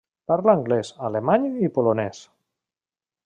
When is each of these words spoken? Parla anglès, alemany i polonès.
Parla 0.29 0.55
anglès, 0.59 0.89
alemany 1.09 1.45
i 1.67 1.71
polonès. 1.77 2.23